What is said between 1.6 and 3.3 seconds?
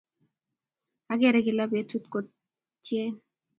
petut kotyene